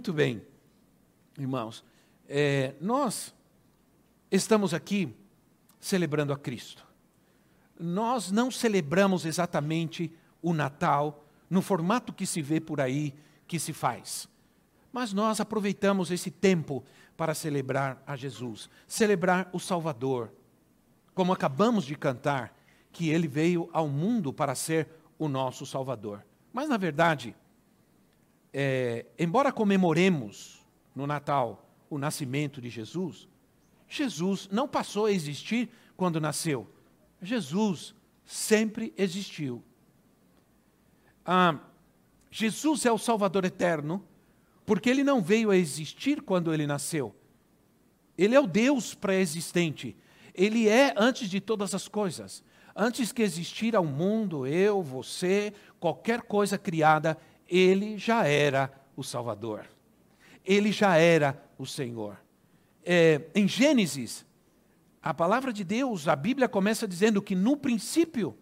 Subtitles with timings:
[0.00, 0.40] Muito bem,
[1.38, 1.84] irmãos.
[2.26, 3.34] É, nós
[4.30, 5.14] estamos aqui
[5.78, 6.86] celebrando a Cristo.
[7.78, 13.14] Nós não celebramos exatamente o Natal no formato que se vê por aí
[13.46, 14.26] que se faz.
[14.90, 16.82] Mas nós aproveitamos esse tempo
[17.14, 20.32] para celebrar a Jesus, celebrar o Salvador.
[21.14, 22.58] Como acabamos de cantar,
[22.90, 26.24] que ele veio ao mundo para ser o nosso Salvador.
[26.54, 27.36] Mas, na verdade,
[28.52, 30.60] é, embora comemoremos
[30.94, 33.28] no Natal o nascimento de Jesus,
[33.88, 36.68] Jesus não passou a existir quando nasceu.
[37.20, 39.62] Jesus sempre existiu.
[41.24, 41.58] Ah,
[42.30, 44.04] Jesus é o Salvador eterno,
[44.64, 47.14] porque ele não veio a existir quando ele nasceu.
[48.16, 49.96] Ele é o Deus pré-existente.
[50.34, 52.44] Ele é antes de todas as coisas.
[52.74, 57.18] Antes que existir ao mundo, eu, você, qualquer coisa criada,
[57.50, 59.66] ele já era o Salvador.
[60.44, 62.16] Ele já era o Senhor.
[62.84, 64.24] É, em Gênesis,
[65.02, 68.36] a palavra de Deus, a Bíblia começa dizendo que no princípio,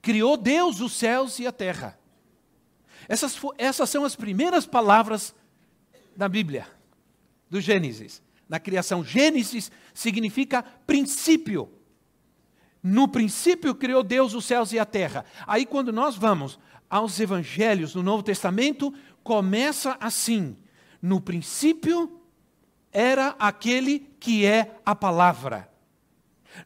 [0.00, 1.98] criou Deus os céus e a terra.
[3.08, 5.34] Essas, essas são as primeiras palavras
[6.16, 6.66] da Bíblia,
[7.48, 8.22] do Gênesis.
[8.48, 11.70] Na criação, Gênesis significa princípio.
[12.82, 15.24] No princípio criou Deus os céus e a terra.
[15.46, 16.58] Aí, quando nós vamos
[16.90, 20.56] aos evangelhos no Novo Testamento começa assim:
[21.00, 22.20] no princípio
[22.92, 25.70] era aquele que é a palavra.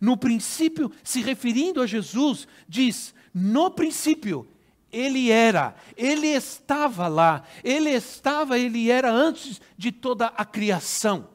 [0.01, 4.49] No princípio, se referindo a Jesus, diz: no princípio,
[4.91, 11.29] ele era, ele estava lá, ele estava, ele era antes de toda a criação.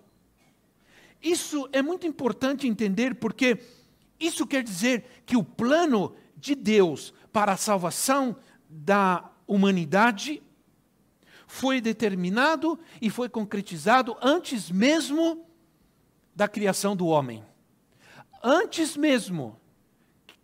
[1.21, 3.59] Isso é muito importante entender porque
[4.19, 8.35] isso quer dizer que o plano de Deus para a salvação
[8.69, 10.43] da humanidade
[11.47, 15.45] foi determinado e foi concretizado antes mesmo
[16.35, 17.43] da criação do homem.
[18.43, 19.59] Antes mesmo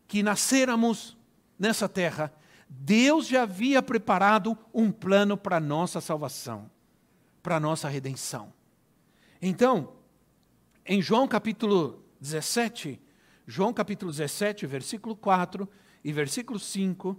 [0.07, 1.15] que nascêramos
[1.59, 2.33] nessa terra,
[2.67, 6.69] Deus já havia preparado um plano para a nossa salvação,
[7.43, 8.51] para a nossa redenção.
[9.39, 9.93] Então,
[10.83, 12.99] em João capítulo 17,
[13.45, 15.69] João capítulo 17, versículo 4
[16.03, 17.15] e versículo 5,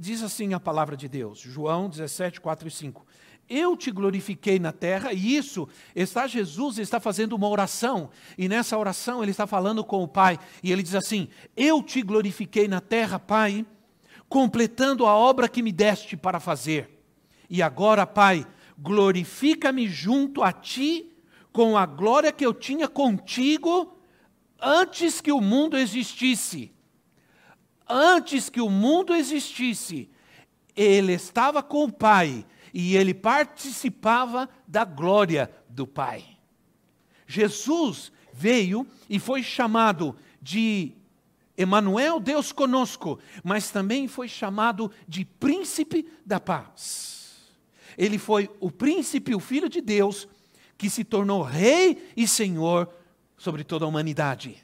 [0.00, 3.06] Diz assim a palavra de Deus, João 17, 4 e 5.
[3.46, 8.08] Eu te glorifiquei na terra, e isso está Jesus está fazendo uma oração,
[8.38, 12.00] e nessa oração ele está falando com o Pai, e ele diz assim: Eu te
[12.00, 13.66] glorifiquei na terra, Pai,
[14.26, 17.04] completando a obra que me deste para fazer.
[17.50, 18.46] E agora, Pai,
[18.78, 21.14] glorifica-me junto a ti
[21.52, 23.98] com a glória que eu tinha contigo
[24.58, 26.73] antes que o mundo existisse
[27.88, 30.08] antes que o mundo existisse,
[30.76, 36.24] ele estava com o Pai e ele participava da glória do Pai.
[37.26, 40.92] Jesus veio e foi chamado de
[41.56, 47.14] Emanuel, Deus conosco, mas também foi chamado de príncipe da paz.
[47.96, 50.26] Ele foi o príncipe, o filho de Deus,
[50.76, 52.92] que se tornou rei e senhor
[53.36, 54.63] sobre toda a humanidade.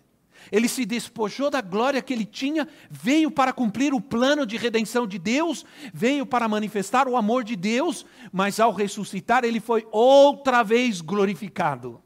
[0.51, 5.06] Ele se despojou da glória que ele tinha, veio para cumprir o plano de redenção
[5.06, 10.62] de Deus, veio para manifestar o amor de Deus, mas ao ressuscitar ele foi outra
[10.62, 12.01] vez glorificado.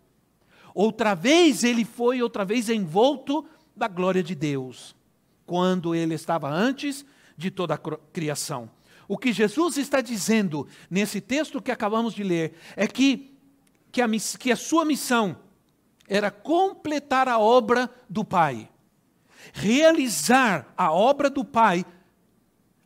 [0.75, 3.47] Outra vez ele foi outra vez envolto
[3.77, 4.95] da glória de Deus,
[5.47, 7.05] quando ele estava antes
[7.37, 7.79] de toda a
[8.13, 8.71] criação.
[9.07, 13.37] O que Jesus está dizendo nesse texto que acabamos de ler é que,
[13.93, 14.09] que, a,
[14.39, 15.37] que a sua missão
[16.09, 18.69] era completar a obra do Pai,
[19.53, 21.85] realizar a obra do Pai,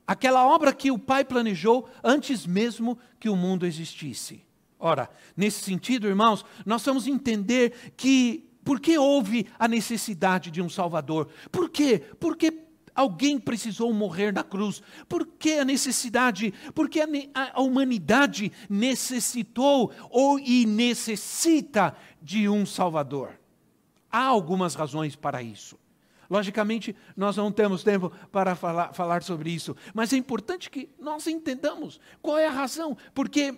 [0.07, 4.45] aquela obra que o Pai planejou antes mesmo que o mundo existisse.
[4.79, 10.69] Ora, nesse sentido, irmãos, nós vamos entender que por que houve a necessidade de um
[10.69, 11.29] Salvador?
[11.51, 12.03] Por quê?
[12.21, 12.68] Porque
[12.99, 14.83] alguém precisou morrer na cruz.
[15.09, 16.53] Por que a necessidade?
[16.75, 23.39] Porque a, humanidade necessitou ou e necessita de um Salvador.
[24.11, 25.79] Há algumas razões para isso.
[26.29, 31.27] Logicamente, nós não temos tempo para falar, falar, sobre isso, mas é importante que nós
[31.29, 33.57] entendamos qual é a razão, porque,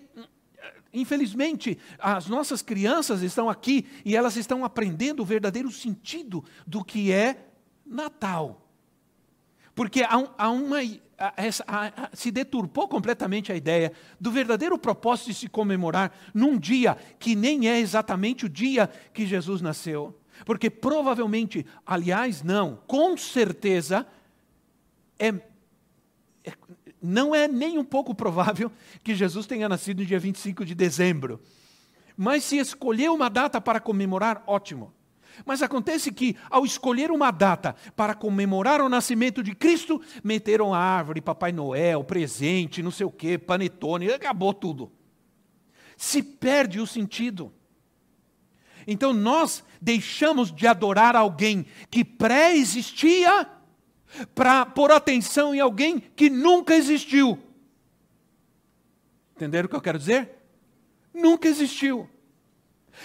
[0.93, 7.11] infelizmente, as nossas crianças estão aqui e elas estão aprendendo o verdadeiro sentido do que
[7.11, 7.47] é
[7.85, 8.70] Natal.
[9.73, 10.79] Porque há, há uma,
[11.37, 11.63] essa,
[12.13, 17.69] se deturpou completamente a ideia do verdadeiro propósito de se comemorar num dia que nem
[17.69, 20.17] é exatamente o dia que Jesus nasceu.
[20.45, 24.07] Porque provavelmente, aliás, não, com certeza,
[25.19, 25.27] é,
[26.43, 26.53] é,
[27.01, 28.71] não é nem um pouco provável
[29.03, 31.39] que Jesus tenha nascido no dia 25 de dezembro.
[32.17, 34.93] Mas se escolher uma data para comemorar, ótimo.
[35.45, 41.21] Mas acontece que, ao escolher uma data para comemorar o nascimento de Cristo, meteram árvore,
[41.21, 44.91] Papai Noel, presente, não sei o quê, panetone, acabou tudo.
[45.97, 47.53] Se perde o sentido.
[48.87, 53.47] Então nós deixamos de adorar alguém que pré-existia
[54.35, 57.39] para pôr atenção em alguém que nunca existiu.
[59.35, 60.37] Entenderam o que eu quero dizer?
[61.13, 62.09] Nunca existiu.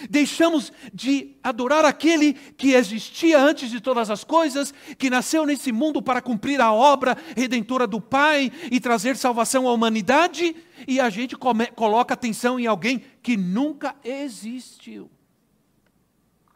[0.09, 6.01] Deixamos de adorar aquele que existia antes de todas as coisas, que nasceu nesse mundo
[6.01, 10.55] para cumprir a obra redentora do Pai e trazer salvação à humanidade,
[10.87, 15.09] e a gente come, coloca atenção em alguém que nunca existiu.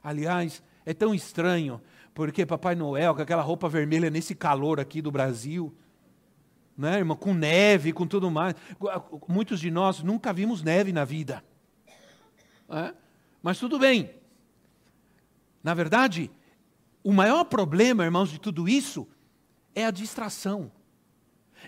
[0.04, 1.82] Aliás, é tão estranho,
[2.14, 5.74] porque Papai Noel, com aquela roupa vermelha nesse calor aqui do Brasil,
[6.78, 8.56] né, irmão, com neve, com tudo mais.
[9.28, 11.44] Muitos de nós nunca vimos neve na vida.
[12.70, 12.94] É?
[13.42, 14.14] Mas tudo bem.
[15.64, 16.32] Na verdade,
[17.04, 19.08] o maior problema, irmãos, de tudo isso
[19.74, 20.72] é a distração.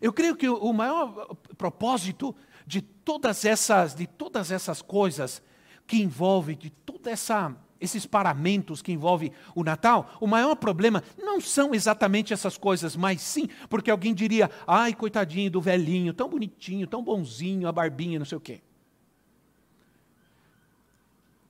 [0.01, 2.35] Eu creio que o maior propósito
[2.65, 5.41] de todas essas, de todas essas coisas
[5.85, 11.41] que envolve, de toda essa esses paramentos que envolvem o Natal, o maior problema não
[11.41, 16.87] são exatamente essas coisas, mas sim, porque alguém diria, ai, coitadinho do velhinho, tão bonitinho,
[16.87, 18.61] tão bonzinho, a barbinha, não sei o quê.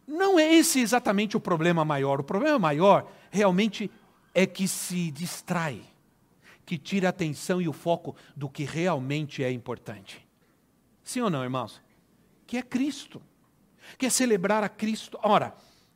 [0.07, 2.19] Não é esse exatamente o problema maior.
[2.19, 3.89] O problema maior realmente
[4.33, 5.81] é que se distrai,
[6.65, 10.27] que tira a atenção e o foco do que realmente é importante.
[11.03, 11.81] Sim ou não, irmãos?
[12.45, 13.21] Que é Cristo.
[13.97, 15.19] Que é celebrar a Cristo.
[15.21, 15.53] Ora,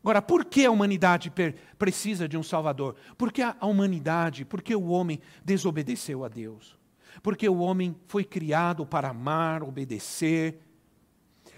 [0.07, 1.29] Agora, por que a humanidade
[1.77, 2.95] precisa de um Salvador?
[3.17, 6.77] Porque a humanidade, porque o homem desobedeceu a Deus.
[7.21, 10.59] Porque o homem foi criado para amar, obedecer,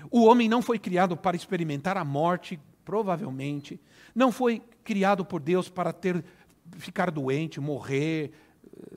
[0.10, 3.80] o homem não foi criado para experimentar a morte, provavelmente.
[4.16, 6.24] Não foi criado por Deus para ter,
[6.78, 8.32] ficar doente, morrer,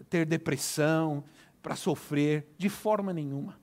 [0.08, 1.25] ter depressão,
[1.62, 3.58] para sofrer, de forma nenhuma.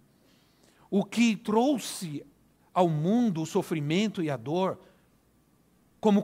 [0.89, 2.25] O que trouxe
[2.73, 4.79] ao mundo o sofrimento e a dor,
[5.99, 6.23] como,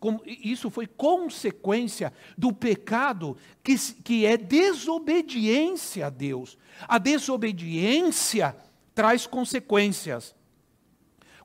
[0.00, 6.58] como isso foi consequência do pecado que, que é desobediência a Deus.
[6.88, 8.56] A desobediência
[8.94, 10.34] traz consequências.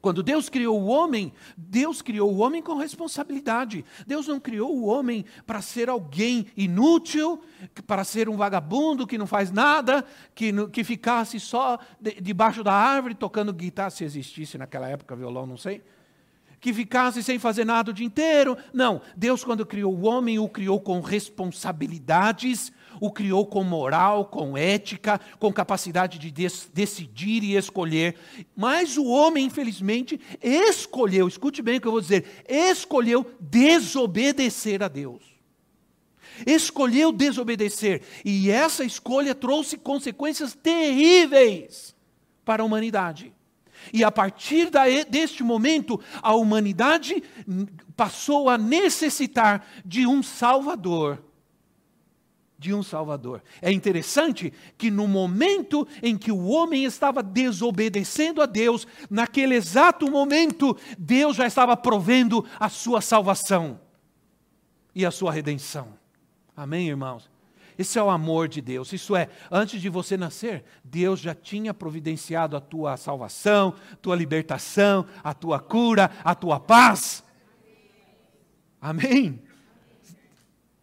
[0.02, 3.84] Quando Deus criou o homem, Deus criou o homem com responsabilidade.
[4.08, 7.42] Deus não criou o homem para ser alguém inútil,
[7.86, 12.74] para ser um vagabundo que não faz nada, que, que ficasse só de, debaixo da
[12.74, 15.84] árvore tocando guitarra, se existisse naquela época violão, não sei.
[16.62, 18.58] Que ficasse sem fazer nada o dia inteiro.
[18.74, 24.58] Não, Deus, quando criou o homem, o criou com responsabilidades, o criou com moral, com
[24.58, 26.32] ética, com capacidade de
[26.74, 28.16] decidir e escolher.
[28.56, 34.88] Mas o homem, infelizmente, escolheu, escute bem o que eu vou dizer, escolheu desobedecer a
[34.88, 35.24] Deus.
[36.46, 38.02] Escolheu desobedecer.
[38.24, 41.96] E essa escolha trouxe consequências terríveis
[42.46, 43.34] para a humanidade.
[43.94, 44.70] E a partir
[45.10, 47.24] deste momento, a humanidade
[47.96, 51.24] passou a necessitar de um Salvador
[52.60, 53.42] de um Salvador.
[53.62, 60.12] É interessante que no momento em que o homem estava desobedecendo a Deus, naquele exato
[60.12, 63.80] momento, Deus já estava provendo a sua salvação
[64.94, 65.98] e a sua redenção.
[66.56, 67.30] Amém, irmãos?
[67.78, 68.92] Esse é o amor de Deus.
[68.92, 75.06] Isso é, antes de você nascer, Deus já tinha providenciado a tua salvação, tua libertação,
[75.24, 77.24] a tua cura, a tua paz.
[78.82, 79.42] Amém?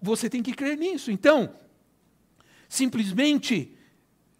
[0.00, 1.10] Você tem que crer nisso.
[1.10, 1.52] Então,
[2.68, 3.76] Simplesmente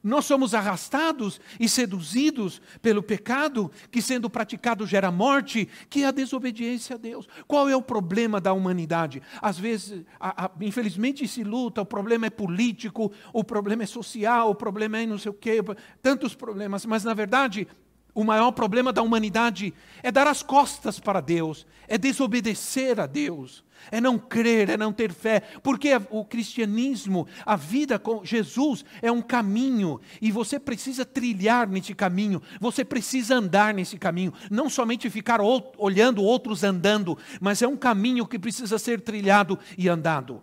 [0.07, 6.13] nós somos arrastados e seduzidos pelo pecado que, sendo praticado, gera morte, que é a
[6.13, 7.29] desobediência a Deus.
[7.45, 9.21] Qual é o problema da humanidade?
[9.43, 14.51] Às vezes, a, a, infelizmente, se luta, o problema é político, o problema é social,
[14.51, 15.59] o problema é não sei o quê,
[16.01, 17.67] tantos problemas, mas na verdade,
[18.15, 23.65] o maior problema da humanidade é dar as costas para Deus, é desobedecer a Deus,
[23.91, 29.11] é não crer, é não ter fé, porque o cristianismo, a vida com Jesus é
[29.11, 35.09] um caminho e você precisa trilhar nesse caminho, você precisa andar nesse caminho, não somente
[35.11, 40.43] ficar olhando outros andando, mas é um caminho que precisa ser trilhado e andado.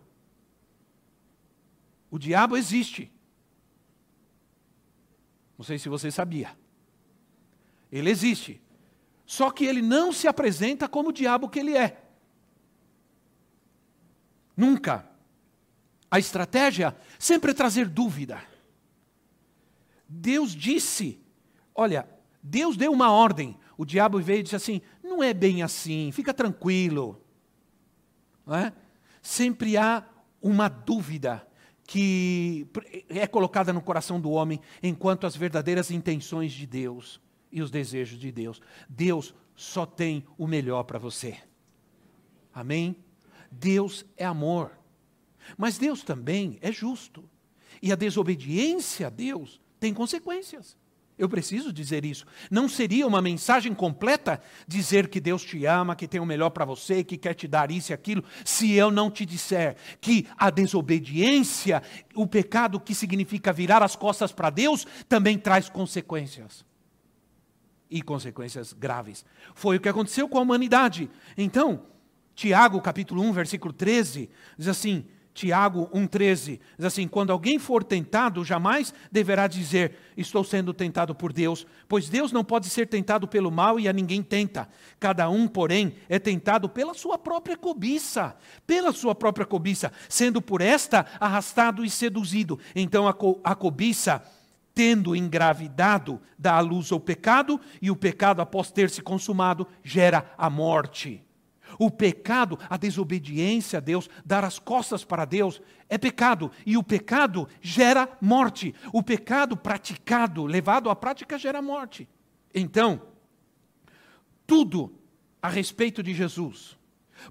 [2.10, 3.12] O diabo existe.
[5.58, 6.56] Não sei se você sabia.
[7.92, 8.62] Ele existe.
[9.25, 12.02] Só que ele não se apresenta como o diabo que ele é.
[14.55, 15.07] Nunca.
[16.10, 18.41] A estratégia sempre é trazer dúvida.
[20.07, 21.19] Deus disse,
[21.74, 22.07] olha,
[22.41, 23.57] Deus deu uma ordem.
[23.77, 27.19] O diabo veio e disse assim: não é bem assim, fica tranquilo.
[28.48, 28.72] É?
[29.22, 30.05] Sempre há
[30.41, 31.48] uma dúvida
[31.86, 32.67] que
[33.10, 38.19] é colocada no coração do homem enquanto as verdadeiras intenções de Deus e os desejos
[38.19, 38.62] de Deus.
[38.89, 41.38] Deus só tem o melhor para você.
[42.53, 42.95] Amém?
[43.60, 44.72] Deus é amor.
[45.57, 47.29] Mas Deus também é justo.
[47.81, 50.77] E a desobediência a Deus tem consequências.
[51.17, 52.25] Eu preciso dizer isso.
[52.50, 56.65] Não seria uma mensagem completa dizer que Deus te ama, que tem o melhor para
[56.65, 60.50] você, que quer te dar isso e aquilo, se eu não te disser que a
[60.50, 61.83] desobediência,
[62.15, 66.65] o pecado que significa virar as costas para Deus, também traz consequências.
[67.91, 69.24] E consequências graves.
[69.53, 71.12] Foi o que aconteceu com a humanidade.
[71.38, 71.86] Então,
[72.36, 78.46] Tiago, capítulo 1, versículo 13, diz assim: Tiago 1,13 diz assim: Quando alguém for tentado,
[78.46, 83.50] jamais deverá dizer, Estou sendo tentado por Deus, pois Deus não pode ser tentado pelo
[83.50, 84.70] mal e a ninguém tenta.
[85.00, 88.36] Cada um, porém, é tentado pela sua própria cobiça,
[88.68, 92.60] pela sua própria cobiça, sendo por esta arrastado e seduzido.
[92.75, 94.24] Então a, co a cobiça,
[94.75, 100.32] tendo engravidado, dá à luz ao pecado, e o pecado, após ter se consumado, gera
[100.38, 101.23] a morte.
[101.77, 106.51] O pecado, a desobediência a Deus, dar as costas para Deus, é pecado.
[106.65, 108.74] E o pecado gera morte.
[108.92, 112.08] O pecado praticado, levado à prática, gera morte.
[112.53, 113.01] Então,
[114.46, 114.94] tudo
[115.42, 116.77] a respeito de Jesus,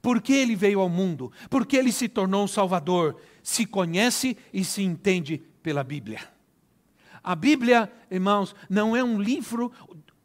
[0.01, 4.37] por que ele veio ao mundo, por que ele se tornou um Salvador, se conhece
[4.53, 6.21] e se entende pela Bíblia.
[7.23, 9.73] A Bíblia, irmãos, não é um livro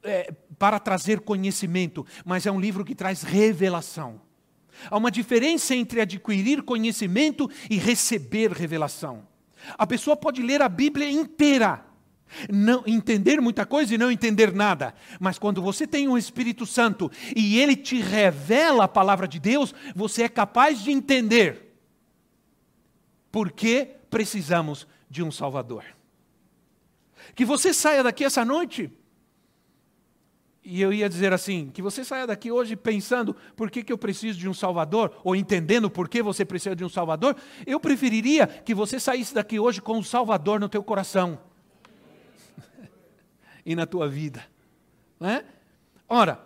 [0.08, 4.22] é, para trazer conhecimento, mas é um livro que traz revelação.
[4.90, 9.28] Há uma diferença entre adquirir conhecimento e receber revelação.
[9.78, 11.84] A pessoa pode ler a Bíblia inteira,
[12.52, 17.12] não entender muita coisa e não entender nada, mas quando você tem um Espírito Santo
[17.36, 21.76] e ele te revela a palavra de Deus, você é capaz de entender
[23.32, 25.84] por que precisamos de um Salvador.
[27.36, 28.92] Que você saia daqui essa noite
[30.70, 33.98] e eu ia dizer assim: que você saia daqui hoje pensando por que, que eu
[33.98, 38.46] preciso de um Salvador, ou entendendo por que você precisa de um Salvador, eu preferiria
[38.46, 41.40] que você saísse daqui hoje com um Salvador no teu coração
[43.66, 44.44] e na tua vida.
[45.18, 45.46] Não é?
[46.10, 46.46] Ora,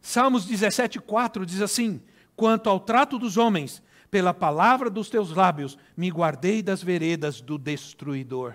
[0.00, 2.00] Salmos 17,4 diz assim:
[2.34, 7.58] Quanto ao trato dos homens, pela palavra dos teus lábios, me guardei das veredas do
[7.58, 8.54] destruidor.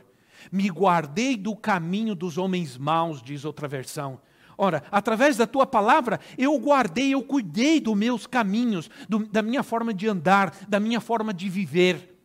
[0.52, 4.20] Me guardei do caminho dos homens maus, diz outra versão.
[4.58, 9.62] Ora, através da tua palavra, eu guardei, eu cuidei dos meus caminhos, do, da minha
[9.62, 12.18] forma de andar, da minha forma de viver.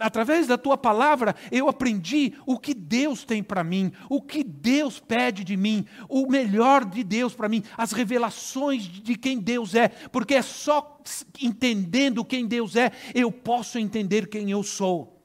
[0.00, 4.98] Através da tua palavra, eu aprendi o que Deus tem para mim, o que Deus
[4.98, 9.88] pede de mim, o melhor de Deus para mim, as revelações de quem Deus é,
[10.10, 11.00] porque é só
[11.40, 15.15] entendendo quem Deus é, eu posso entender quem eu sou.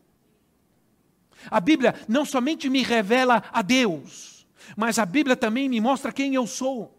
[1.49, 4.45] A Bíblia não somente me revela a Deus,
[4.75, 6.97] mas a Bíblia também me mostra quem eu sou.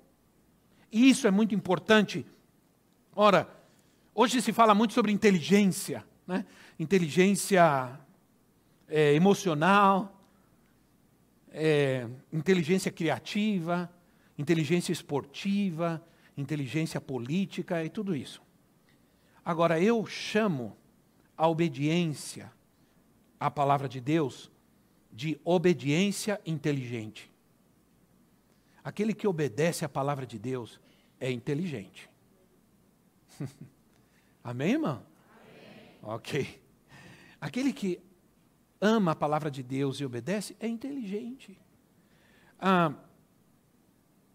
[0.90, 2.26] E isso é muito importante.
[3.14, 3.48] Ora,
[4.14, 6.44] hoje se fala muito sobre inteligência, né?
[6.78, 7.98] inteligência
[8.88, 10.20] é, emocional,
[11.50, 13.90] é, inteligência criativa,
[14.38, 16.02] inteligência esportiva,
[16.36, 18.42] inteligência política e tudo isso.
[19.44, 20.76] Agora, eu chamo
[21.36, 22.52] a obediência
[23.46, 24.50] a palavra de Deus
[25.10, 27.30] de obediência inteligente.
[28.84, 30.80] Aquele que obedece à palavra de Deus
[31.18, 32.08] é inteligente.
[34.44, 35.02] Amém, irmão?
[35.02, 35.98] Amém.
[36.02, 36.62] Ok.
[37.40, 38.00] Aquele que
[38.80, 41.58] ama a palavra de Deus e obedece é inteligente.
[42.60, 42.94] Ah,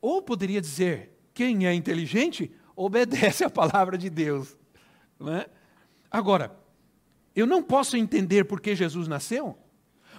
[0.02, 4.58] ou poderia dizer, quem é inteligente obedece à palavra de Deus.
[5.18, 5.50] Não é?
[6.12, 6.66] Agora,
[7.38, 9.56] eu não posso entender por que Jesus nasceu,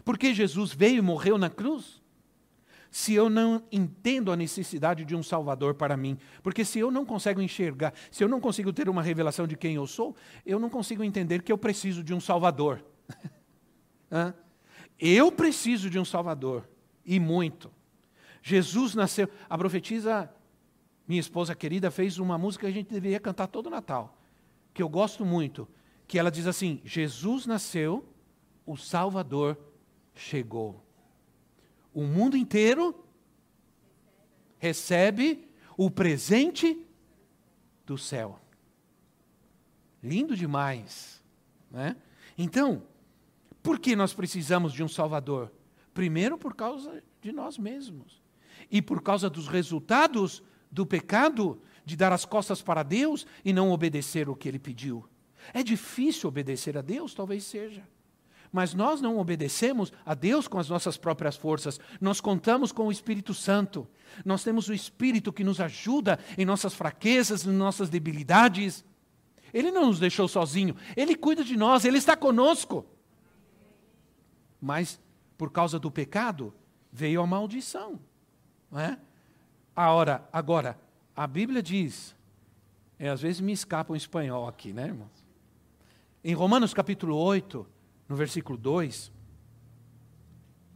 [0.04, 2.00] por que Jesus veio e morreu na cruz,
[2.92, 6.16] se eu não entendo a necessidade de um Salvador para mim.
[6.44, 9.74] Porque se eu não consigo enxergar, se eu não consigo ter uma revelação de quem
[9.74, 10.14] eu sou,
[10.46, 12.84] eu não consigo entender que eu preciso de um Salvador.
[14.96, 16.68] eu preciso de um Salvador,
[17.04, 17.68] e muito.
[18.40, 19.28] Jesus nasceu.
[19.50, 20.32] A profetisa,
[21.06, 24.16] minha esposa querida, fez uma música que a gente deveria cantar todo Natal,
[24.72, 25.68] que eu gosto muito,
[26.08, 28.04] que ela diz assim: Jesus nasceu,
[28.66, 29.56] o Salvador
[30.14, 30.88] chegou
[31.98, 32.94] o mundo inteiro
[34.58, 36.86] recebe o presente
[37.84, 38.38] do céu.
[40.00, 41.20] Lindo demais.
[41.68, 41.96] Né?
[42.36, 42.84] Então,
[43.64, 45.52] por que nós precisamos de um Salvador?
[45.92, 48.22] Primeiro, por causa de nós mesmos.
[48.70, 53.72] E por causa dos resultados do pecado, de dar as costas para Deus e não
[53.72, 55.04] obedecer o que ele pediu.
[55.52, 57.14] É difícil obedecer a Deus?
[57.14, 57.82] Talvez seja.
[58.52, 61.78] Mas nós não obedecemos a Deus com as nossas próprias forças.
[62.00, 63.86] Nós contamos com o Espírito Santo.
[64.24, 68.84] Nós temos o Espírito que nos ajuda em nossas fraquezas, em nossas debilidades.
[69.52, 70.74] Ele não nos deixou sozinho.
[70.96, 72.86] Ele cuida de nós, ele está conosco.
[74.60, 75.00] Mas
[75.36, 76.52] por causa do pecado
[76.92, 78.00] veio a maldição,
[78.70, 78.98] não é?
[79.76, 80.78] Agora, agora
[81.14, 82.14] a Bíblia diz,
[82.98, 85.17] é, às vezes me escapa um espanhol aqui, né, irmãos?
[86.22, 87.66] Em Romanos capítulo 8,
[88.08, 89.12] no versículo 2,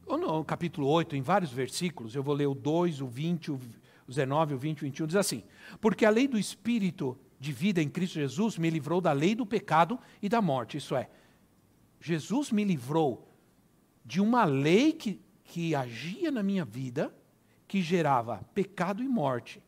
[0.06, 3.61] ou no capítulo 8, em vários versículos, eu vou ler o 2, o 20, o
[4.06, 5.42] 19, o 20, o 21, diz assim:
[5.80, 9.44] Porque a lei do Espírito de vida em Cristo Jesus me livrou da lei do
[9.44, 10.76] pecado e da morte.
[10.76, 11.11] Isso é,
[12.00, 13.28] Jesus me livrou
[14.04, 17.12] de uma lei que, que agia na minha vida,
[17.66, 19.61] que gerava pecado e morte.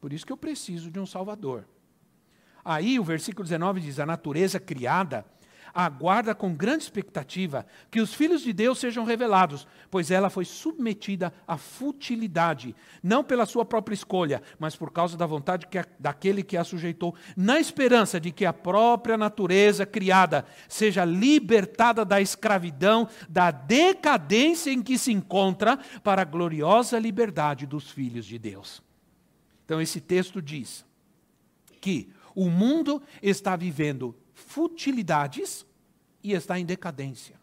[0.00, 1.68] Por isso que eu preciso de um Salvador.
[2.68, 5.24] Aí o versículo 19 diz: A natureza criada
[5.72, 11.32] aguarda com grande expectativa que os filhos de Deus sejam revelados, pois ela foi submetida
[11.46, 16.42] à futilidade, não pela sua própria escolha, mas por causa da vontade que a, daquele
[16.42, 23.08] que a sujeitou, na esperança de que a própria natureza criada seja libertada da escravidão,
[23.30, 28.82] da decadência em que se encontra, para a gloriosa liberdade dos filhos de Deus.
[29.64, 30.84] Então, esse texto diz
[31.80, 35.66] que o mundo está vivendo futilidades
[36.22, 37.34] e está em decadência.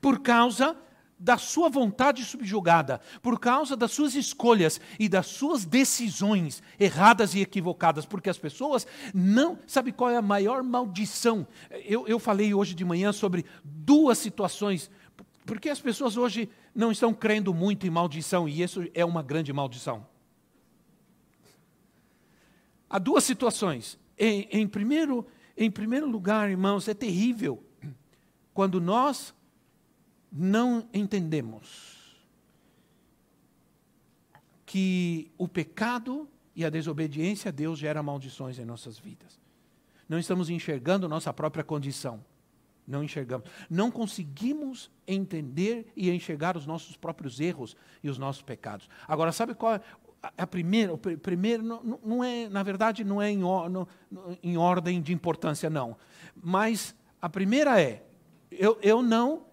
[0.00, 0.76] Por causa
[1.16, 7.40] da sua vontade subjugada, por causa das suas escolhas e das suas decisões erradas e
[7.40, 9.56] equivocadas, porque as pessoas não.
[9.68, 11.46] Sabe qual é a maior maldição?
[11.70, 14.90] Eu, eu falei hoje de manhã sobre duas situações,
[15.46, 19.52] porque as pessoas hoje não estão crendo muito em maldição, e isso é uma grande
[19.52, 20.04] maldição.
[22.90, 23.96] Há duas situações.
[24.18, 25.26] Em, em primeiro
[25.60, 27.60] em primeiro lugar, irmãos, é terrível
[28.54, 29.34] quando nós
[30.30, 32.16] não entendemos
[34.64, 39.40] que o pecado e a desobediência a Deus gera maldições em nossas vidas.
[40.08, 42.24] Não estamos enxergando nossa própria condição.
[42.86, 43.50] Não enxergamos.
[43.68, 48.88] Não conseguimos entender e enxergar os nossos próprios erros e os nossos pecados.
[49.06, 49.80] Agora, sabe qual é
[50.22, 53.88] a primeira, o primeiro não, não é, na verdade, não é em, no,
[54.42, 55.96] em ordem de importância, não.
[56.34, 58.02] Mas a primeira é,
[58.50, 59.46] eu, eu não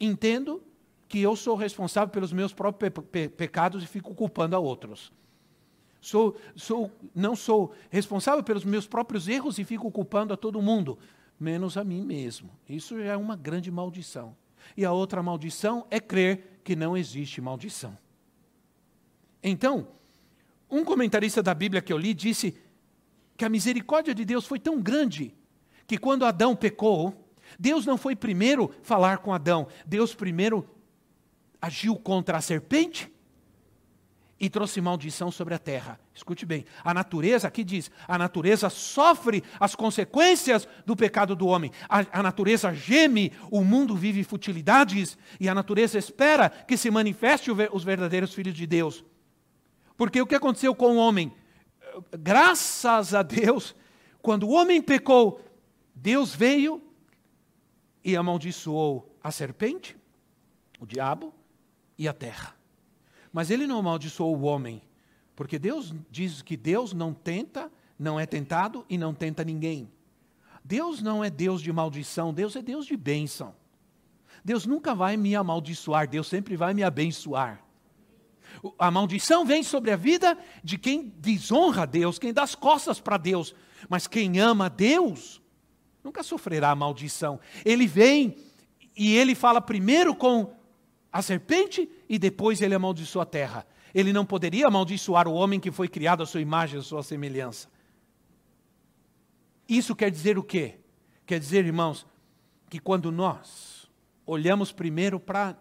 [0.00, 0.62] entendo
[1.08, 5.12] que eu sou responsável pelos meus próprios pe pe pecados e fico culpando a outros.
[6.00, 10.98] Sou, sou, não sou responsável pelos meus próprios erros e fico culpando a todo mundo,
[11.38, 12.50] menos a mim mesmo.
[12.68, 14.36] Isso já é uma grande maldição.
[14.76, 17.96] E a outra maldição é crer que não existe maldição.
[19.42, 19.88] Então,
[20.70, 22.56] um comentarista da Bíblia que eu li disse
[23.36, 25.34] que a misericórdia de Deus foi tão grande
[25.86, 30.68] que quando Adão pecou, Deus não foi primeiro falar com Adão, Deus primeiro
[31.60, 33.12] agiu contra a serpente
[34.38, 35.98] e trouxe maldição sobre a terra.
[36.14, 41.70] Escute bem, a natureza, aqui diz, a natureza sofre as consequências do pecado do homem.
[41.88, 47.50] A, a, natureza geme, o mundo vive futilidades e a natureza espera que se manifeste
[47.50, 49.04] os verdadeiros filhos de Deus.
[49.96, 51.32] Porque o que aconteceu com o homem?
[52.18, 53.74] Graças a Deus,
[54.20, 55.40] quando o homem pecou,
[55.94, 56.82] Deus veio
[58.04, 59.96] e amaldiçoou a serpente,
[60.78, 61.32] o diabo
[61.98, 62.54] e a terra.
[63.32, 64.82] Mas ele não amaldiçoou o homem,
[65.34, 69.90] porque Deus diz que Deus não tenta, não é tentado e não tenta ninguém.
[70.62, 73.54] Deus não é Deus de maldição, Deus é Deus de bênção.
[74.44, 77.65] Deus nunca vai me amaldiçoar, Deus sempre vai me abençoar.
[78.78, 83.00] A maldição vem sobre a vida de quem desonra a Deus, quem dá as costas
[83.00, 83.54] para Deus.
[83.88, 85.40] Mas quem ama a Deus
[86.02, 87.40] nunca sofrerá a maldição.
[87.64, 88.36] Ele vem
[88.96, 90.54] e ele fala primeiro com
[91.12, 93.66] a serpente e depois ele amaldiçoou a terra.
[93.94, 97.68] Ele não poderia amaldiçoar o homem que foi criado à sua imagem, à sua semelhança.
[99.68, 100.78] Isso quer dizer o quê?
[101.24, 102.06] Quer dizer, irmãos,
[102.68, 103.90] que quando nós
[104.24, 105.56] olhamos primeiro para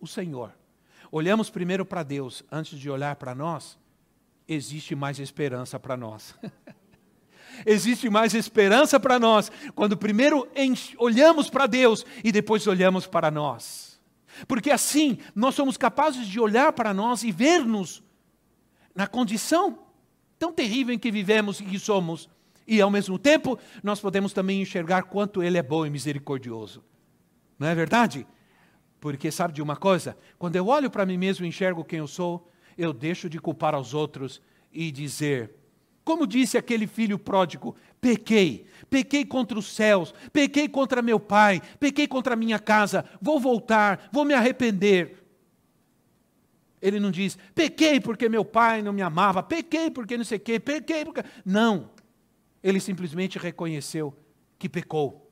[0.00, 0.52] o Senhor,
[1.16, 3.78] olhamos primeiro para Deus antes de olhar para nós,
[4.46, 6.34] existe mais esperança para nós.
[7.64, 10.46] existe mais esperança para nós quando primeiro
[10.98, 13.98] olhamos para Deus e depois olhamos para nós.
[14.46, 18.02] Porque assim nós somos capazes de olhar para nós e ver-nos
[18.94, 19.78] na condição
[20.38, 22.28] tão terrível em que vivemos e que somos.
[22.66, 26.84] E ao mesmo tempo, nós podemos também enxergar quanto Ele é bom e misericordioso.
[27.58, 28.26] Não é verdade?
[29.06, 30.18] Porque sabe de uma coisa?
[30.36, 33.72] Quando eu olho para mim mesmo e enxergo quem eu sou, eu deixo de culpar
[33.72, 34.42] aos outros
[34.72, 35.54] e dizer:
[36.02, 42.08] como disse aquele filho pródigo, pequei, pequei contra os céus, pequei contra meu pai, pequei
[42.08, 45.22] contra minha casa, vou voltar, vou me arrepender.
[46.82, 50.40] Ele não diz, pequei porque meu pai não me amava, pequei porque não sei o
[50.40, 51.22] quê, pequei porque.
[51.44, 51.90] Não.
[52.60, 54.12] Ele simplesmente reconheceu
[54.58, 55.30] que pecou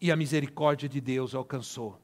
[0.00, 2.01] e a misericórdia de Deus alcançou.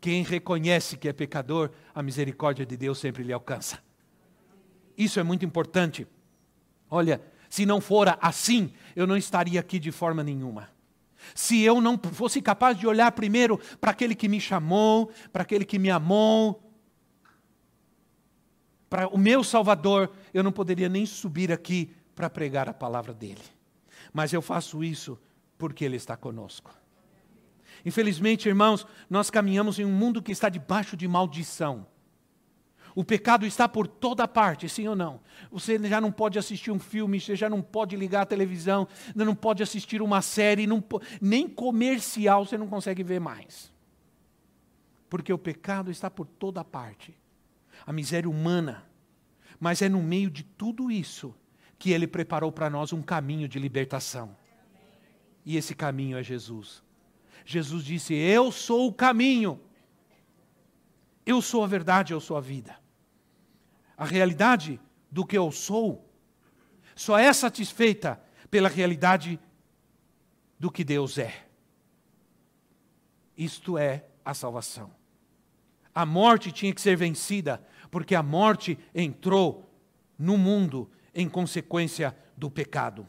[0.00, 3.78] Quem reconhece que é pecador, a misericórdia de Deus sempre lhe alcança.
[4.96, 6.06] Isso é muito importante.
[6.90, 10.68] Olha, se não fora assim, eu não estaria aqui de forma nenhuma.
[11.34, 15.64] Se eu não fosse capaz de olhar primeiro para aquele que me chamou, para aquele
[15.64, 16.62] que me amou,
[18.88, 23.42] para o meu Salvador, eu não poderia nem subir aqui para pregar a palavra dele.
[24.12, 25.18] Mas eu faço isso
[25.58, 26.70] porque ele está conosco.
[27.86, 31.86] Infelizmente, irmãos, nós caminhamos em um mundo que está debaixo de maldição.
[32.96, 35.20] O pecado está por toda parte, sim ou não?
[35.52, 39.36] Você já não pode assistir um filme, você já não pode ligar a televisão, não
[39.36, 40.82] pode assistir uma série, não,
[41.20, 43.72] nem comercial você não consegue ver mais.
[45.08, 47.16] Porque o pecado está por toda parte.
[47.86, 48.84] A miséria humana.
[49.60, 51.32] Mas é no meio de tudo isso
[51.78, 54.36] que ele preparou para nós um caminho de libertação.
[55.44, 56.84] E esse caminho é Jesus.
[57.46, 59.60] Jesus disse: Eu sou o caminho.
[61.24, 62.76] Eu sou a verdade, eu sou a vida
[63.96, 64.78] a realidade
[65.10, 66.06] do que eu sou,
[66.94, 69.40] só é satisfeita pela realidade
[70.58, 71.46] do que Deus é.
[73.36, 74.90] Isto é a salvação.
[75.94, 79.70] A morte tinha que ser vencida, porque a morte entrou
[80.18, 83.08] no mundo em consequência do pecado.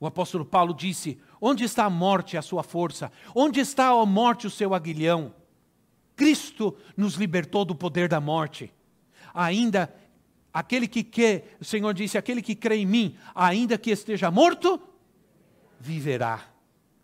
[0.00, 3.10] O apóstolo Paulo disse: Onde está a morte, a sua força?
[3.34, 5.34] Onde está a morte, o seu aguilhão?
[6.14, 8.72] Cristo nos libertou do poder da morte
[9.34, 9.92] ainda
[10.52, 14.80] aquele que quer, o Senhor disse, aquele que crê em mim, ainda que esteja morto,
[15.80, 16.48] viverá.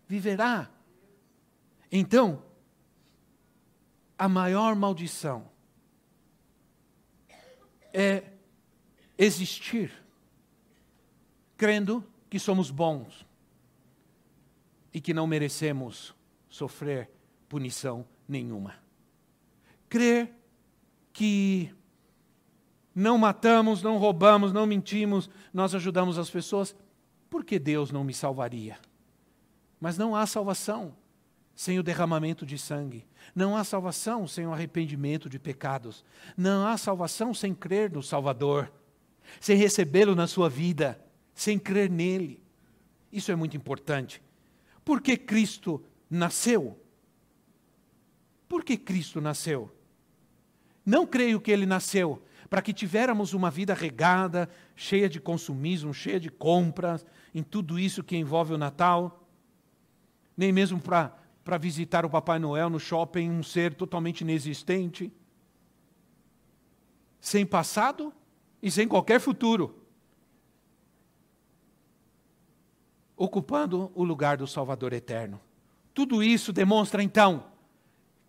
[0.07, 0.69] Viverá.
[1.91, 2.43] Então,
[4.17, 5.49] a maior maldição
[7.93, 8.23] é
[9.17, 9.91] existir
[11.57, 13.25] crendo que somos bons
[14.93, 16.15] e que não merecemos
[16.49, 17.09] sofrer
[17.47, 18.75] punição nenhuma.
[19.87, 20.33] Crer
[21.13, 21.73] que
[22.93, 26.75] não matamos, não roubamos, não mentimos, nós ajudamos as pessoas,
[27.29, 28.77] por que Deus não me salvaria?
[29.79, 30.95] Mas não há salvação
[31.55, 33.05] sem o derramamento de sangue.
[33.35, 36.05] Não há salvação sem o arrependimento de pecados.
[36.37, 38.71] Não há salvação sem crer no Salvador,
[39.41, 40.97] sem recebê-lo na sua vida,
[41.33, 42.41] sem crer nele.
[43.11, 44.21] Isso é muito importante.
[44.89, 46.75] Por que Cristo nasceu?
[48.47, 49.71] Por que Cristo nasceu?
[50.83, 56.19] Não creio que ele nasceu para que tivéssemos uma vida regada, cheia de consumismo, cheia
[56.19, 59.29] de compras, em tudo isso que envolve o Natal,
[60.35, 65.13] nem mesmo para, para visitar o Papai Noel no shopping, um ser totalmente inexistente,
[67.21, 68.11] sem passado
[68.59, 69.78] e sem qualquer futuro,
[73.19, 75.41] ocupando o lugar do Salvador eterno.
[75.93, 77.47] Tudo isso demonstra então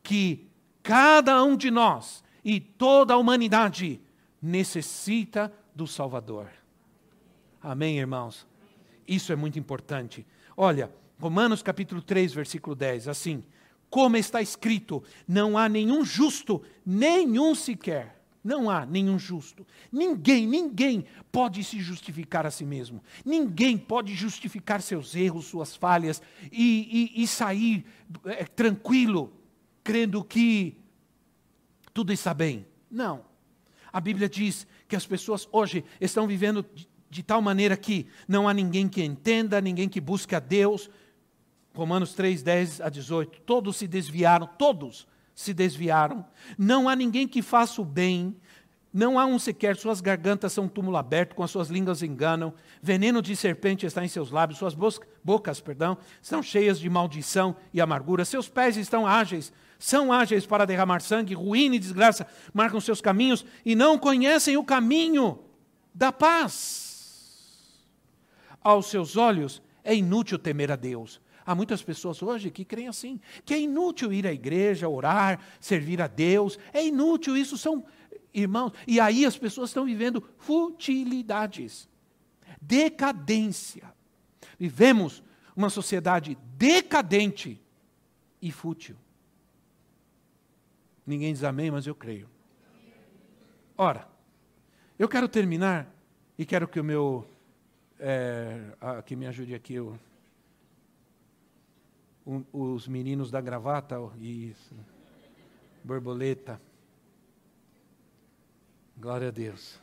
[0.02, 0.48] que
[0.82, 4.00] cada um de nós e toda a humanidade
[4.42, 6.48] necessita do Salvador.
[7.62, 8.44] Amém, irmãos?
[9.06, 10.26] Isso é muito importante.
[10.56, 13.44] Olha, Romanos capítulo 3, versículo 10, assim:
[13.88, 18.19] Como está escrito, não há nenhum justo, nenhum sequer.
[18.42, 19.66] Não há nenhum justo.
[19.92, 23.02] Ninguém, ninguém pode se justificar a si mesmo.
[23.24, 27.84] Ninguém pode justificar seus erros, suas falhas e, e, e sair
[28.24, 29.30] é, tranquilo,
[29.84, 30.76] crendo que
[31.92, 32.66] tudo está bem.
[32.90, 33.24] Não.
[33.92, 38.48] A Bíblia diz que as pessoas hoje estão vivendo de, de tal maneira que não
[38.48, 40.88] há ninguém que entenda, ninguém que busque a Deus.
[41.74, 43.42] Romanos 3, 10 a 18.
[43.42, 45.06] Todos se desviaram, todos
[45.40, 46.24] se desviaram.
[46.58, 48.36] Não há ninguém que faça o bem.
[48.92, 52.52] Não há um sequer, suas gargantas são um túmulo aberto, com as suas línguas enganam.
[52.82, 54.74] Veneno de serpente está em seus lábios, suas
[55.24, 58.24] bocas, perdão, estão cheias de maldição e amargura.
[58.24, 63.46] Seus pés estão ágeis, são ágeis para derramar sangue, ruína e desgraça marcam seus caminhos
[63.64, 65.38] e não conhecem o caminho
[65.94, 67.80] da paz.
[68.62, 71.20] Aos seus olhos é inútil temer a Deus.
[71.50, 76.00] Há muitas pessoas hoje que creem assim, que é inútil ir à igreja, orar, servir
[76.00, 76.56] a Deus.
[76.72, 77.84] É inútil, isso são
[78.32, 78.72] irmãos.
[78.86, 81.88] E aí as pessoas estão vivendo futilidades,
[82.62, 83.92] decadência.
[84.60, 85.24] Vivemos
[85.56, 87.60] uma sociedade decadente
[88.40, 88.94] e fútil.
[91.04, 92.30] Ninguém diz amém, mas eu creio.
[93.76, 94.06] Ora,
[94.96, 95.92] eu quero terminar
[96.38, 97.28] e quero que o meu.
[97.98, 98.56] É,
[99.04, 99.98] que me ajude aqui, o,
[102.52, 104.74] os meninos da gravata, isso,
[105.82, 106.60] borboleta.
[108.96, 109.80] Glória a Deus.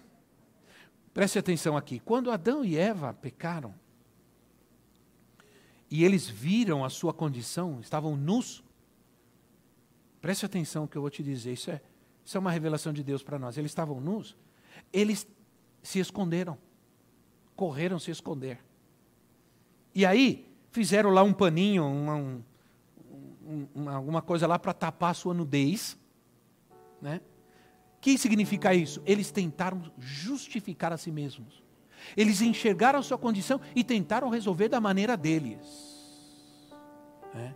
[1.14, 2.00] Preste atenção aqui.
[2.00, 3.74] Quando Adão e Eva pecaram,
[5.90, 8.64] e eles viram a sua condição, estavam nus.
[10.22, 11.54] Preste atenção que eu vou te dizer.
[11.54, 11.82] Isso é,
[12.24, 13.58] isso é uma revelação de Deus para nós.
[13.58, 14.36] Eles estavam nus.
[14.92, 15.26] Eles
[15.82, 16.58] se esconderam.
[17.56, 18.64] Correram se esconder.
[19.96, 20.47] E aí,
[20.78, 25.98] fizeram lá um paninho, uma, um, uma, alguma coisa lá para tapar a sua nudez.
[27.02, 27.20] Né?
[28.00, 29.02] que significa isso?
[29.08, 31.64] Eles tentaram justificar a si mesmos.
[32.16, 35.66] Eles enxergaram a sua condição e tentaram resolver da maneira deles.
[37.34, 37.54] É,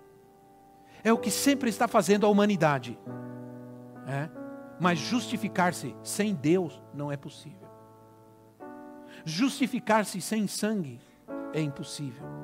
[1.03, 2.97] é o que sempre está fazendo a humanidade.
[4.07, 4.29] É?
[4.79, 7.69] Mas justificar-se sem Deus não é possível.
[9.23, 10.99] Justificar-se sem sangue
[11.53, 12.40] é impossível.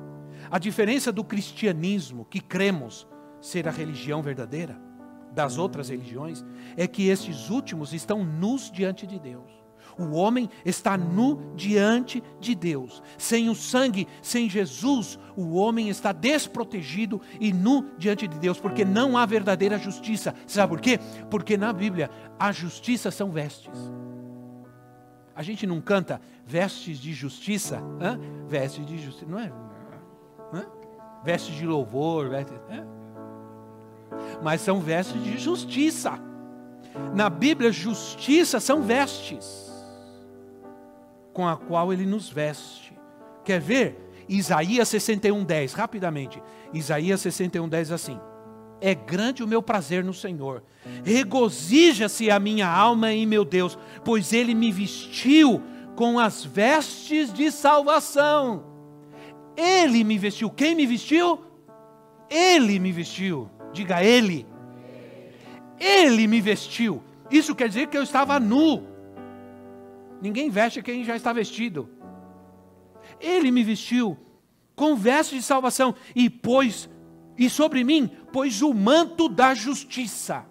[0.50, 3.06] A diferença do cristianismo, que cremos
[3.40, 4.88] ser a religião verdadeira,
[5.32, 6.44] das outras religiões
[6.76, 9.58] é que estes últimos estão nus diante de Deus.
[9.98, 13.02] O homem está nu diante de Deus.
[13.16, 18.84] Sem o sangue, sem Jesus, o homem está desprotegido e nu diante de Deus, porque
[18.84, 20.34] não há verdadeira justiça.
[20.46, 21.00] Sabe por quê?
[21.28, 23.76] Porque na Bíblia a justiça são vestes.
[25.34, 27.82] A gente não canta vestes de justiça,
[28.48, 29.52] vestes de justiça, não é?
[31.24, 32.56] Vestes de louvor, vestes,
[34.42, 36.18] mas são vestes de justiça.
[37.14, 39.68] Na Bíblia, justiça são vestes
[41.32, 42.92] com a qual ele nos veste.
[43.44, 43.96] Quer ver?
[44.28, 46.42] Isaías 61:10, rapidamente.
[46.72, 48.20] Isaías 61:10 assim:
[48.80, 50.62] É grande o meu prazer no Senhor.
[51.04, 55.62] Regozija-se a minha alma em meu Deus, pois ele me vestiu
[55.94, 58.67] com as vestes de salvação.
[59.58, 60.48] Ele me vestiu.
[60.50, 61.40] Quem me vestiu?
[62.30, 64.46] Ele me vestiu Diga Ele.
[65.78, 67.02] Ele me vestiu.
[67.30, 68.82] Isso quer dizer que eu estava nu.
[70.20, 71.88] Ninguém veste quem já está vestido.
[73.20, 74.18] Ele me vestiu
[74.74, 76.88] com vestes de salvação e pôs
[77.36, 80.44] e sobre mim pôs o manto da justiça.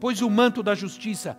[0.00, 1.38] Pôs o manto da justiça.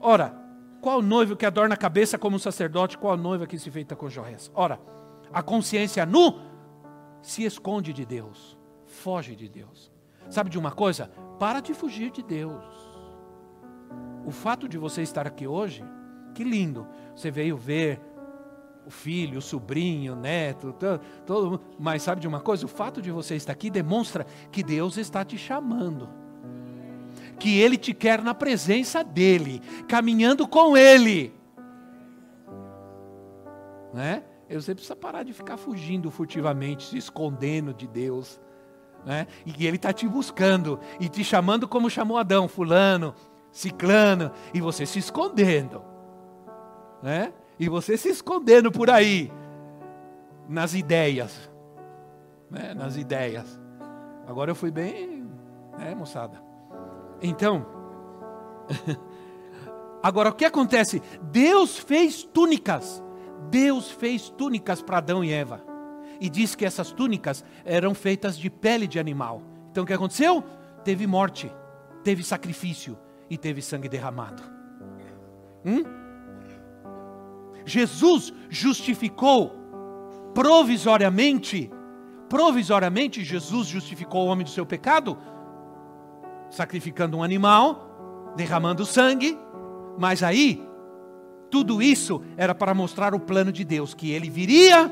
[0.00, 0.38] Ora,
[0.82, 2.98] qual noivo que adorna a cabeça como um sacerdote?
[2.98, 4.50] Qual noiva que se feita com joias?
[4.54, 4.78] Ora,
[5.32, 6.40] a consciência nu
[7.22, 9.90] se esconde de Deus, foge de Deus.
[10.28, 11.10] Sabe de uma coisa?
[11.38, 12.64] Para de fugir de Deus.
[14.24, 15.84] O fato de você estar aqui hoje,
[16.34, 16.86] que lindo.
[17.14, 18.00] Você veio ver
[18.86, 22.64] o filho, o sobrinho, o neto, todo, todo mas sabe de uma coisa?
[22.64, 26.08] O fato de você estar aqui demonstra que Deus está te chamando.
[27.38, 31.34] Que Ele te quer na presença dEle, caminhando com Ele.
[33.92, 34.22] Né?
[34.50, 38.40] Você precisa parar de ficar fugindo furtivamente, se escondendo de Deus
[39.06, 39.28] né?
[39.46, 43.14] e ele está te buscando e te chamando como chamou Adão, fulano,
[43.52, 45.80] ciclano, e você se escondendo,
[47.00, 47.32] né?
[47.58, 49.32] e você se escondendo por aí,
[50.48, 51.48] nas ideias,
[52.50, 52.74] né?
[52.74, 53.60] nas ideias.
[54.26, 55.24] Agora eu fui bem,
[55.78, 56.42] né, moçada?
[57.22, 57.64] Então,
[60.02, 61.00] agora o que acontece?
[61.22, 63.02] Deus fez túnicas,
[63.50, 65.62] Deus fez túnicas para Adão e Eva
[66.20, 69.42] e diz que essas túnicas eram feitas de pele de animal.
[69.70, 70.42] Então o que aconteceu?
[70.84, 71.52] Teve morte,
[72.02, 74.42] teve sacrifício e teve sangue derramado.
[75.64, 75.82] Hum?
[77.64, 79.52] Jesus justificou
[80.32, 81.70] provisoriamente,
[82.28, 85.18] provisoriamente Jesus justificou o homem do seu pecado,
[86.48, 89.36] sacrificando um animal, derramando sangue,
[89.98, 90.65] mas aí
[91.50, 94.90] tudo isso era para mostrar o plano de Deus, que ele viria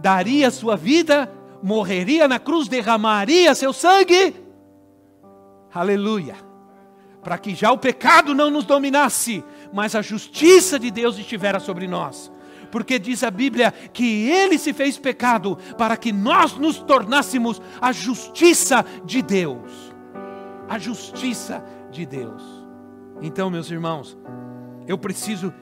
[0.00, 1.30] daria sua vida,
[1.62, 4.34] morreria na cruz, derramaria seu sangue.
[5.72, 6.36] Aleluia.
[7.22, 11.86] para que já o pecado não nos dominasse, mas a justiça de Deus estivera sobre
[11.86, 12.32] nós.
[12.68, 17.92] Porque diz a Bíblia que ele se fez pecado para que nós nos tornássemos a
[17.92, 19.70] justiça de Deus.
[20.68, 22.42] A justiça de Deus.
[23.20, 24.18] Então, meus irmãos,
[24.88, 25.54] eu preciso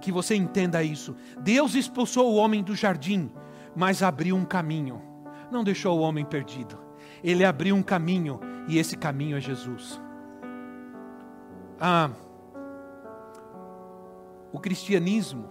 [0.00, 1.16] que você entenda isso.
[1.40, 3.30] Deus expulsou o homem do jardim,
[3.74, 5.02] mas abriu um caminho.
[5.50, 6.78] Não deixou o homem perdido.
[7.22, 10.00] Ele abriu um caminho e esse caminho é Jesus.
[11.80, 12.10] Ah,
[14.52, 15.50] o cristianismo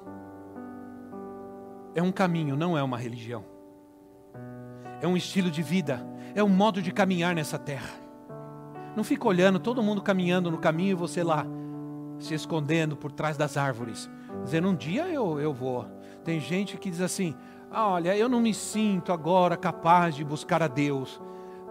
[1.94, 3.46] é um caminho, não é uma religião.
[5.02, 8.06] É um estilo de vida, é um modo de caminhar nessa terra.
[8.96, 11.46] Não fica olhando todo mundo caminhando no caminho e você lá
[12.20, 14.10] se escondendo por trás das árvores,
[14.44, 15.88] dizendo: Um dia eu, eu vou.
[16.24, 17.36] Tem gente que diz assim:
[17.72, 21.22] ah, Olha, eu não me sinto agora capaz de buscar a Deus.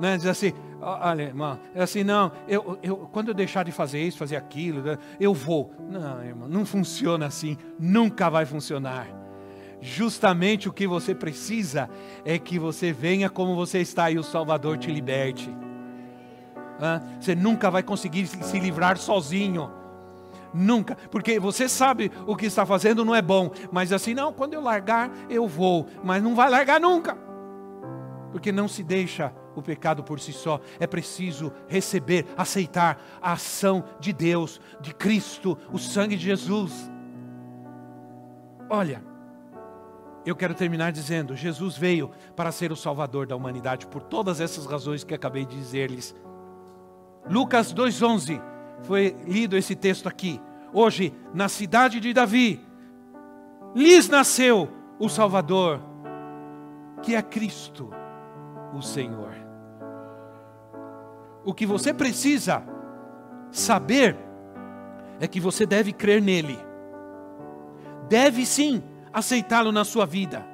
[0.00, 0.16] Né?
[0.16, 4.18] Diz assim: Olha, irmão, é assim, não, eu, eu, quando eu deixar de fazer isso,
[4.18, 5.72] fazer aquilo, né, eu vou.
[5.88, 9.06] Não, irmão, não funciona assim, nunca vai funcionar.
[9.80, 11.88] Justamente o que você precisa
[12.24, 15.54] é que você venha como você está e o Salvador te liberte.
[17.20, 19.70] Você nunca vai conseguir se livrar sozinho.
[20.54, 24.54] Nunca, porque você sabe o que está fazendo não é bom, mas assim, não, quando
[24.54, 27.18] eu largar, eu vou, mas não vai largar nunca,
[28.30, 33.82] porque não se deixa o pecado por si só, é preciso receber, aceitar a ação
[33.98, 36.88] de Deus, de Cristo, o sangue de Jesus.
[38.70, 39.04] Olha,
[40.24, 44.66] eu quero terminar dizendo: Jesus veio para ser o Salvador da humanidade, por todas essas
[44.66, 46.14] razões que acabei de dizer-lhes.
[47.28, 50.40] Lucas 2,11 foi lido esse texto aqui.
[50.72, 52.60] Hoje, na cidade de Davi,
[53.74, 55.80] lhes nasceu o Salvador,
[57.02, 57.90] que é Cristo,
[58.74, 59.34] o Senhor.
[61.44, 62.62] O que você precisa
[63.50, 64.16] saber
[65.20, 66.58] é que você deve crer nele.
[68.08, 68.82] Deve sim
[69.12, 70.44] aceitá-lo na sua vida.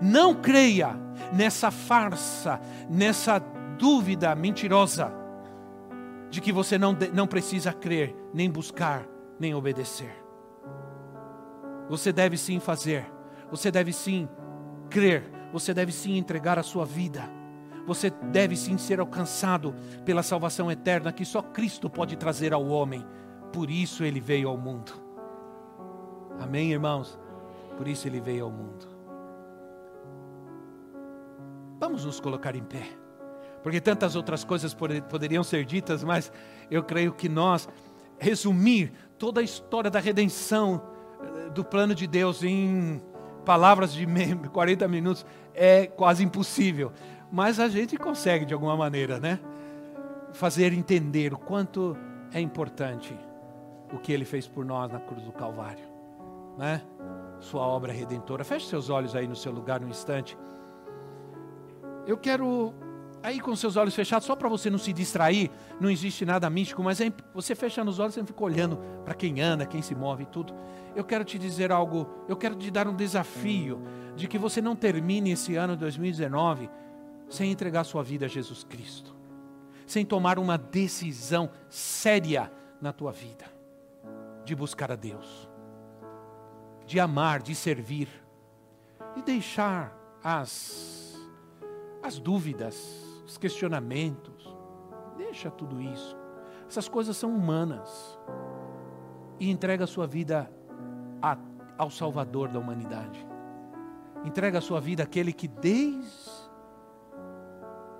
[0.00, 0.96] Não creia
[1.32, 3.38] nessa farsa, nessa
[3.78, 5.19] dúvida mentirosa
[6.30, 9.06] de que você não, não precisa crer, nem buscar,
[9.38, 10.14] nem obedecer.
[11.88, 13.04] Você deve sim fazer,
[13.50, 14.28] você deve sim
[14.88, 17.28] crer, você deve sim entregar a sua vida.
[17.86, 23.04] Você deve sim ser alcançado pela salvação eterna que só Cristo pode trazer ao homem.
[23.52, 24.92] Por isso ele veio ao mundo.
[26.38, 27.18] Amém, irmãos?
[27.76, 28.86] Por isso ele veio ao mundo.
[31.80, 32.99] Vamos nos colocar em pé
[33.62, 36.32] porque tantas outras coisas poderiam ser ditas, mas
[36.70, 37.68] eu creio que nós
[38.18, 40.82] resumir toda a história da redenção
[41.22, 43.00] eh, do plano de Deus em
[43.44, 44.06] palavras de
[44.52, 46.92] 40 minutos é quase impossível,
[47.32, 49.40] mas a gente consegue de alguma maneira, né?
[50.32, 51.96] Fazer entender o quanto
[52.32, 53.18] é importante
[53.92, 55.84] o que ele fez por nós na cruz do Calvário,
[56.56, 56.82] né?
[57.40, 58.44] Sua obra redentora.
[58.44, 60.36] Feche seus olhos aí no seu lugar um instante.
[62.06, 62.74] Eu quero
[63.22, 66.82] Aí com seus olhos fechados, só para você não se distrair, não existe nada místico,
[66.82, 70.22] mas é, você fechando os olhos, você fica olhando para quem anda, quem se move
[70.22, 70.54] e tudo.
[70.96, 73.82] Eu quero te dizer algo, eu quero te dar um desafio
[74.16, 76.70] de que você não termine esse ano 2019
[77.28, 79.14] sem entregar sua vida a Jesus Cristo,
[79.86, 83.44] sem tomar uma decisão séria na tua vida,
[84.44, 85.48] de buscar a Deus,
[86.86, 88.08] de amar, de servir,
[89.16, 91.14] e deixar as,
[92.02, 94.56] as dúvidas, os questionamentos.
[95.16, 96.16] Deixa tudo isso.
[96.68, 98.18] Essas coisas são humanas.
[99.38, 100.50] E entrega a sua vida
[101.22, 101.38] a,
[101.78, 103.24] ao Salvador da humanidade.
[104.24, 106.50] Entrega a sua vida àquele que desde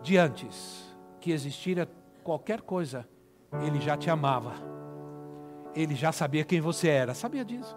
[0.03, 1.89] de antes que existira
[2.25, 3.09] qualquer coisa,
[3.63, 4.53] ele já te amava.
[5.75, 7.15] Ele já sabia quem você era.
[7.15, 7.77] Sabia disso?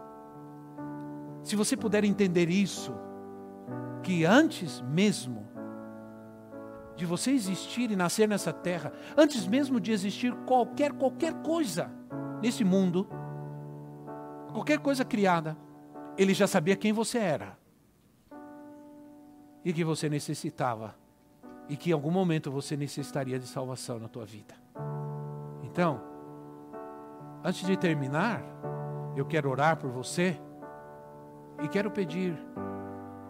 [1.44, 2.94] Se você puder entender isso,
[4.02, 5.43] que antes mesmo
[6.96, 11.92] de você existir e nascer nessa terra, antes mesmo de existir qualquer qualquer coisa
[12.42, 13.08] nesse mundo,
[14.52, 15.58] qualquer coisa criada,
[16.18, 17.58] ele já sabia quem você era.
[19.66, 20.96] E que você necessitava
[21.70, 24.54] e que em algum momento você necessitaria de salvação na tua vida.
[25.64, 26.02] Então,
[27.44, 28.44] antes de terminar,
[29.16, 30.38] eu quero orar por você
[31.64, 32.38] e quero pedir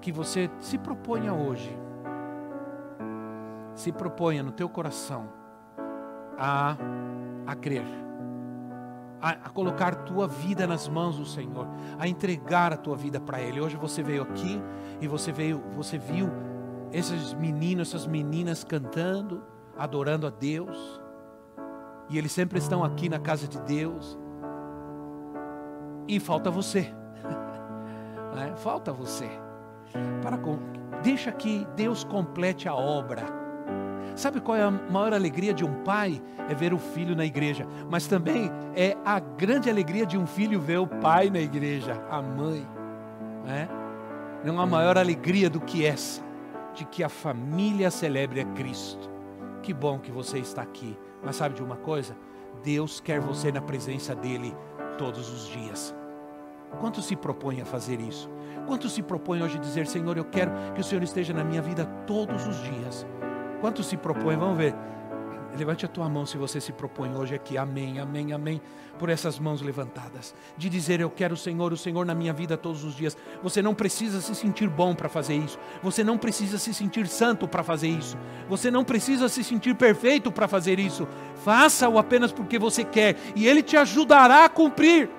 [0.01, 1.82] que você se proponha hoje
[3.75, 5.29] se proponha no teu coração
[6.37, 6.77] a,
[7.45, 7.85] a crer,
[9.21, 11.67] a, a colocar tua vida nas mãos do Senhor,
[11.97, 13.61] a entregar a tua vida para Ele.
[13.61, 14.61] Hoje você veio aqui
[15.01, 16.29] e você veio, você viu
[16.91, 19.43] esses meninos, essas meninas cantando,
[19.77, 21.01] adorando a Deus.
[22.09, 24.17] E eles sempre estão aqui na casa de Deus.
[26.07, 26.93] E falta você.
[28.35, 29.29] É, falta você.
[30.23, 30.57] Para com,
[31.03, 33.42] deixa que Deus complete a obra.
[34.15, 36.21] Sabe qual é a maior alegria de um pai?
[36.49, 37.65] É ver o filho na igreja.
[37.89, 42.21] Mas também é a grande alegria de um filho ver o pai na igreja, a
[42.21, 42.67] mãe.
[43.45, 43.67] Né?
[44.43, 46.21] Não há maior alegria do que essa,
[46.73, 49.09] de que a família celebre a Cristo.
[49.61, 50.97] Que bom que você está aqui.
[51.23, 52.15] Mas sabe de uma coisa?
[52.63, 54.55] Deus quer você na presença dEle
[54.97, 55.95] todos os dias.
[56.79, 58.29] Quantos se propõem a fazer isso?
[58.67, 61.61] Quantos se propõem hoje a dizer, Senhor, eu quero que o Senhor esteja na minha
[61.61, 63.05] vida todos os dias?
[63.63, 64.35] Quantos se propõem?
[64.35, 64.75] Vamos ver.
[65.57, 67.57] Levante a tua mão se você se propõe hoje aqui.
[67.57, 68.61] Amém, amém, amém.
[68.99, 70.35] Por essas mãos levantadas.
[70.57, 73.15] De dizer, eu quero o Senhor, o Senhor na minha vida todos os dias.
[73.41, 75.57] Você não precisa se sentir bom para fazer isso.
[75.81, 78.17] Você não precisa se sentir santo para fazer isso.
[78.49, 81.07] Você não precisa se sentir perfeito para fazer isso.
[81.45, 83.15] Faça-o apenas porque você quer.
[83.33, 85.09] E Ele te ajudará a cumprir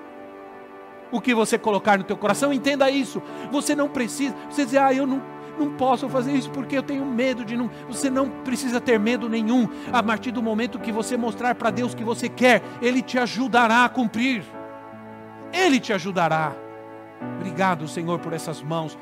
[1.11, 2.53] o que você colocar no teu coração.
[2.53, 3.23] Entenda isso.
[3.51, 4.35] Você não precisa.
[4.51, 7.71] Você dizer, ah, eu não não posso fazer isso porque eu tenho medo de não.
[7.89, 9.69] Você não precisa ter medo nenhum.
[9.93, 13.85] A partir do momento que você mostrar para Deus que você quer, Ele te ajudará
[13.85, 14.45] a cumprir.
[15.53, 16.53] Ele te ajudará.
[17.37, 18.99] Obrigado, Senhor, por essas mãos.